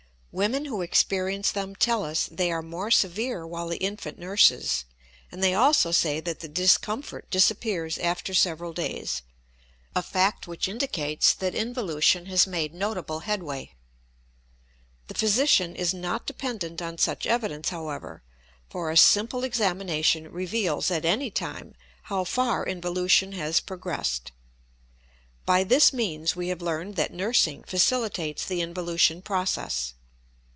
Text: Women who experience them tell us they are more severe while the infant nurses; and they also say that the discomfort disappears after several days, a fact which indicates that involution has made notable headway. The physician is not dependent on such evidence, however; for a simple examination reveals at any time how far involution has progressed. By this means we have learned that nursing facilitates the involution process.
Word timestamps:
Women 0.33 0.63
who 0.63 0.81
experience 0.81 1.51
them 1.51 1.75
tell 1.75 2.05
us 2.05 2.29
they 2.31 2.53
are 2.53 2.61
more 2.61 2.89
severe 2.89 3.45
while 3.45 3.67
the 3.67 3.75
infant 3.79 4.17
nurses; 4.17 4.85
and 5.29 5.43
they 5.43 5.53
also 5.53 5.91
say 5.91 6.21
that 6.21 6.39
the 6.39 6.47
discomfort 6.47 7.29
disappears 7.29 7.97
after 7.97 8.33
several 8.33 8.71
days, 8.71 9.23
a 9.93 10.01
fact 10.01 10.47
which 10.47 10.69
indicates 10.69 11.33
that 11.33 11.53
involution 11.53 12.27
has 12.27 12.47
made 12.47 12.73
notable 12.73 13.19
headway. 13.19 13.73
The 15.09 15.15
physician 15.15 15.75
is 15.75 15.93
not 15.93 16.25
dependent 16.27 16.81
on 16.81 16.97
such 16.97 17.25
evidence, 17.27 17.67
however; 17.67 18.23
for 18.69 18.89
a 18.89 18.95
simple 18.95 19.43
examination 19.43 20.31
reveals 20.31 20.89
at 20.89 21.03
any 21.03 21.29
time 21.29 21.75
how 22.03 22.23
far 22.23 22.65
involution 22.65 23.33
has 23.33 23.59
progressed. 23.59 24.31
By 25.45 25.65
this 25.65 25.91
means 25.91 26.37
we 26.37 26.47
have 26.47 26.61
learned 26.61 26.95
that 26.95 27.11
nursing 27.13 27.65
facilitates 27.65 28.45
the 28.45 28.61
involution 28.61 29.21
process. 29.21 29.95